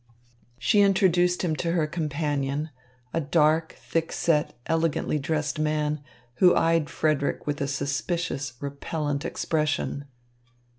[0.57, 2.71] She introduced him to her companion,
[3.13, 6.01] a dark, thick set, elegantly dressed man,
[6.37, 10.05] who eyed Frederick with a suspicious, repellent expression.